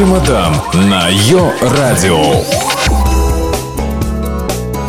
Чемодан 0.00 0.54
на 0.72 1.10
Йо-Радио. 1.10 2.42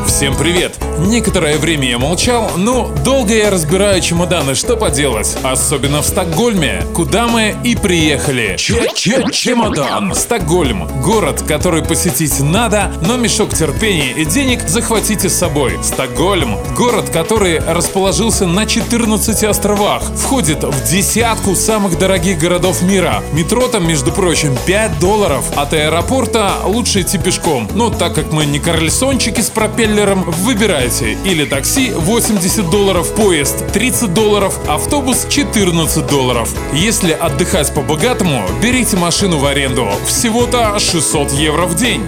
Всем 0.07 0.37
привет! 0.37 0.90
Некоторое 1.07 1.57
время 1.57 1.89
я 1.89 1.97
молчал, 1.97 2.51
но 2.57 2.87
долго 3.03 3.33
я 3.33 3.49
разбираю 3.49 3.99
чемоданы, 4.01 4.53
что 4.53 4.77
поделать. 4.77 5.35
Особенно 5.43 6.01
в 6.01 6.05
Стокгольме, 6.05 6.85
куда 6.93 7.27
мы 7.27 7.55
и 7.63 7.75
приехали. 7.75 8.55
Че-че-чемодан! 8.57 10.13
Стокгольм– 10.13 10.87
город, 11.03 11.43
который 11.47 11.83
посетить 11.83 12.39
надо, 12.39 12.91
но 13.05 13.17
мешок 13.17 13.53
терпения 13.53 14.11
и 14.11 14.25
денег 14.25 14.61
захватите 14.67 15.27
с 15.27 15.33
собой. 15.33 15.79
Стокгольм– 15.81 16.57
город, 16.77 17.09
который 17.09 17.59
расположился 17.59 18.45
на 18.45 18.67
14 18.67 19.43
островах, 19.43 20.03
входит 20.15 20.63
в 20.63 20.89
десятку 20.89 21.55
самых 21.55 21.97
дорогих 21.97 22.37
городов 22.37 22.83
мира. 22.83 23.23
Метро 23.33 23.67
там, 23.67 23.87
между 23.87 24.11
прочим, 24.11 24.55
5 24.67 24.99
долларов. 24.99 25.45
От 25.55 25.73
аэропорта 25.73 26.53
лучше 26.63 27.01
идти 27.01 27.17
пешком. 27.17 27.67
Но 27.73 27.89
так 27.89 28.13
как 28.13 28.31
мы 28.31 28.45
не 28.45 28.59
карлесончики 28.59 29.41
с 29.41 29.49
пропеллером, 29.49 30.29
выбирайте 30.29 30.90
билете 30.91 31.17
или 31.23 31.45
такси 31.45 31.91
80 31.91 32.69
долларов, 32.69 33.13
поезд 33.15 33.71
30 33.71 34.13
долларов, 34.13 34.59
автобус 34.67 35.25
14 35.29 36.05
долларов. 36.07 36.49
Если 36.73 37.11
отдыхать 37.11 37.73
по-богатому, 37.73 38.43
берите 38.61 38.97
машину 38.97 39.37
в 39.37 39.45
аренду. 39.45 39.89
Всего-то 40.05 40.77
600 40.79 41.31
евро 41.31 41.65
в 41.65 41.75
день. 41.75 42.03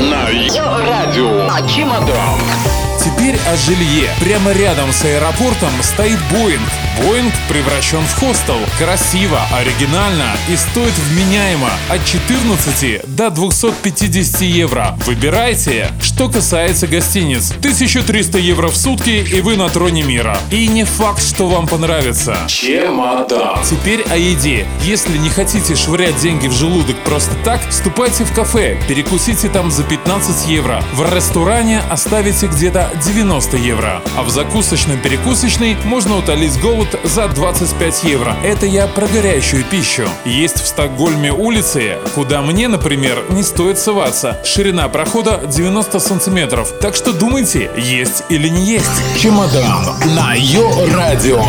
На 0.00 0.26
радио. 0.26 1.48
А 1.50 1.60
чемодан. 1.68 2.40
Теперь 2.98 3.36
о 3.46 3.56
жилье. 3.56 4.08
Прямо 4.20 4.52
рядом 4.52 4.92
с 4.92 5.04
аэропортом 5.04 5.70
стоит 5.82 6.18
Боинг. 6.32 6.62
Боинг 6.98 7.32
превращен 7.48 8.02
в 8.02 8.14
хостел. 8.20 8.58
Красиво, 8.78 9.40
оригинально 9.52 10.32
и 10.48 10.56
стоит 10.56 10.92
вменяемо 11.10 11.70
от 11.88 12.04
14 12.04 13.02
до 13.16 13.30
250 13.30 14.42
евро. 14.42 14.94
Выбирайте. 15.04 15.90
Что 16.00 16.28
касается 16.28 16.86
гостиниц, 16.86 17.50
1300 17.50 18.38
евро 18.38 18.68
в 18.68 18.76
сутки 18.76 19.10
и 19.10 19.40
вы 19.40 19.56
на 19.56 19.68
троне 19.68 20.02
мира. 20.02 20.38
И 20.50 20.68
не 20.68 20.84
факт, 20.84 21.22
что 21.22 21.48
вам 21.48 21.66
понравится. 21.66 22.36
Чемодан. 22.46 23.58
Теперь 23.64 24.02
о 24.10 24.16
еде. 24.16 24.66
Если 24.82 25.16
не 25.18 25.30
хотите 25.30 25.74
швырять 25.74 26.16
деньги 26.18 26.46
в 26.46 26.52
желудок 26.52 26.96
просто 27.04 27.34
так, 27.44 27.60
ступайте 27.70 28.24
в 28.24 28.32
кафе, 28.32 28.78
перекусите 28.88 29.48
там 29.48 29.70
за 29.70 29.82
15 29.82 30.48
евро. 30.48 30.82
В 30.92 31.02
ресторане 31.12 31.82
оставите 31.90 32.46
где-то 32.46 32.90
90 33.04 33.56
евро. 33.56 34.02
А 34.16 34.22
в 34.22 34.28
закусочном-перекусочной 34.28 35.76
можно 35.84 36.16
утолить 36.16 36.60
голод 36.60 36.83
за 37.04 37.28
25 37.28 38.04
евро. 38.04 38.36
Это 38.44 38.66
я 38.66 38.86
про 38.86 39.06
горячую 39.06 39.64
пищу. 39.64 40.08
Есть 40.24 40.60
в 40.60 40.66
Стокгольме 40.66 41.32
улицы, 41.32 41.98
куда 42.14 42.42
мне, 42.42 42.68
например, 42.68 43.24
не 43.30 43.42
стоит 43.42 43.78
соваться. 43.78 44.38
Ширина 44.44 44.88
прохода 44.88 45.40
90 45.46 46.00
сантиметров. 46.00 46.72
Так 46.80 46.94
что 46.94 47.12
думайте, 47.12 47.70
есть 47.76 48.24
или 48.28 48.48
не 48.48 48.64
есть. 48.64 49.20
Чемодан 49.20 49.86
на 50.16 50.34
Йо-Радио. 50.34 51.42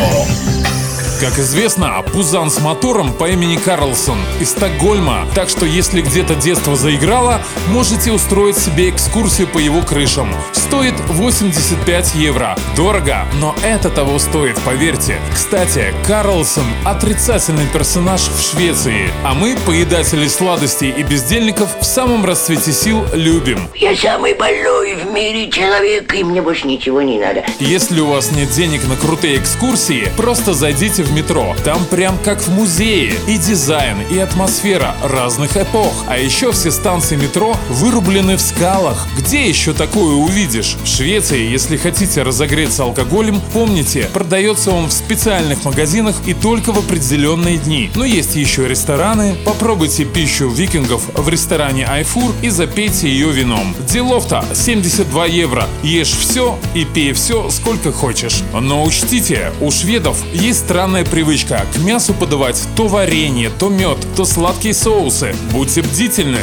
Как 1.26 1.40
известно, 1.40 2.04
Пузан 2.14 2.52
с 2.52 2.62
мотором 2.62 3.12
по 3.12 3.28
имени 3.28 3.56
Карлсон 3.56 4.20
из 4.40 4.52
Стокгольма, 4.52 5.26
так 5.34 5.50
что 5.50 5.66
если 5.66 6.02
где-то 6.02 6.36
детство 6.36 6.76
заиграло, 6.76 7.42
можете 7.70 8.12
устроить 8.12 8.60
себе 8.60 8.92
экскурсию 8.92 9.48
по 9.48 9.58
его 9.58 9.82
крышам. 9.82 10.32
Стоит 10.54 10.94
85 11.10 12.14
евро. 12.14 12.56
Дорого, 12.76 13.26
но 13.40 13.56
это 13.64 13.90
того 13.90 14.20
стоит, 14.20 14.56
поверьте. 14.60 15.18
Кстати, 15.34 15.96
Карлсон– 16.06 16.66
отрицательный 16.86 17.66
персонаж 17.74 18.22
в 18.22 18.40
Швеции, 18.40 19.10
а 19.24 19.34
мы, 19.34 19.58
поедатели 19.66 20.28
сладостей 20.28 20.92
и 20.92 21.02
бездельников, 21.02 21.70
в 21.80 21.86
самом 21.86 22.24
расцвете 22.24 22.72
сил 22.72 23.04
любим. 23.14 23.68
Я 23.74 23.96
самый 23.96 24.36
больной 24.36 24.94
в 24.94 25.12
мире 25.12 25.50
человек, 25.50 26.14
и 26.14 26.24
мне 26.24 26.44
больше 26.44 26.68
ничего 26.68 27.02
не 27.02 27.18
надо. 27.18 27.44
Если 27.60 28.00
у 28.00 28.08
вас 28.08 28.32
нет 28.32 28.52
денег 28.52 28.88
на 28.88 28.96
крутые 28.96 29.38
экскурсии, 29.38 30.12
просто 30.18 30.54
зайдите 30.54 31.02
в 31.02 31.15
метро. 31.16 31.56
Там 31.64 31.84
прям 31.86 32.18
как 32.24 32.42
в 32.42 32.50
музее. 32.50 33.14
И 33.28 33.38
дизайн, 33.38 33.98
и 34.12 34.18
атмосфера 34.20 34.96
разных 35.04 35.58
эпох. 35.58 35.94
А 36.08 36.18
еще 36.18 36.52
все 36.52 36.72
станции 36.72 37.16
метро 37.16 37.56
вырублены 37.70 38.36
в 38.36 38.42
скалах. 38.42 39.08
Где 39.18 39.48
еще 39.48 39.74
такое 39.74 40.16
увидишь? 40.16 40.76
В 40.84 40.88
Швеции, 40.88 41.50
если 41.50 41.78
хотите 41.78 42.24
разогреться 42.24 42.84
алкоголем, 42.84 43.42
помните, 43.54 44.10
продается 44.14 44.72
он 44.72 44.88
в 44.88 44.94
специальных 44.94 45.64
магазинах 45.66 46.16
и 46.26 46.34
только 46.34 46.72
в 46.72 46.80
определенные 46.80 47.58
дни. 47.58 47.90
Но 47.96 48.06
есть 48.06 48.36
еще 48.36 48.68
рестораны. 48.68 49.36
Попробуйте 49.46 50.06
пищу 50.06 50.50
викингов 50.50 51.04
в 51.14 51.30
ресторане 51.30 51.86
Айфур 51.86 52.34
и 52.42 52.50
запейте 52.50 53.08
ее 53.08 53.32
вином. 53.32 53.76
Делов-то 53.90 54.44
72 54.54 55.26
евро. 55.28 55.68
Ешь 55.84 56.12
все 56.12 56.60
и 56.74 56.86
пей 56.86 57.14
все, 57.14 57.50
сколько 57.50 57.92
хочешь. 57.92 58.44
Но 58.54 58.84
учтите, 58.84 59.52
у 59.62 59.72
шведов 59.72 60.18
есть 60.34 60.60
странная 60.60 60.95
странная 60.96 61.12
привычка 61.12 61.66
к 61.74 61.78
мясу 61.80 62.14
подавать 62.14 62.62
то 62.78 62.88
варенье, 62.88 63.50
то 63.50 63.68
мед, 63.68 63.98
то 64.16 64.24
сладкие 64.24 64.74
соусы. 64.74 65.36
Будьте 65.52 65.82
бдительны. 65.82 66.40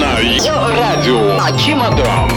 На 0.00 0.16
радио. 0.16 1.38
Чемодан. 1.56 2.30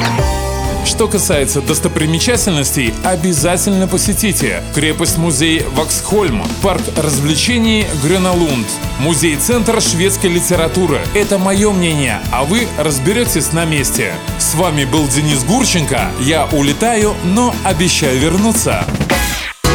Что 0.85 1.07
касается 1.07 1.61
достопримечательностей, 1.61 2.93
обязательно 3.03 3.87
посетите 3.87 4.61
крепость-музей 4.75 5.65
Ваксхольм, 5.75 6.43
парк 6.61 6.83
развлечений 6.97 7.87
Грюналунд, 8.03 8.67
музей-центр 8.99 9.81
шведской 9.81 10.29
литературы. 10.29 10.99
Это 11.15 11.39
мое 11.39 11.71
мнение, 11.71 12.19
а 12.31 12.43
вы 12.43 12.67
разберетесь 12.77 13.53
на 13.53 13.65
месте. 13.65 14.13
С 14.37 14.53
вами 14.53 14.85
был 14.85 15.07
Денис 15.07 15.43
Гурченко. 15.45 16.11
Я 16.19 16.47
улетаю, 16.51 17.15
но 17.23 17.55
обещаю 17.63 18.19
вернуться 18.19 18.85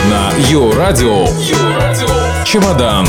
на 0.08 0.32
Йо-Радио. 0.50 1.26
Чемодан. 2.44 3.06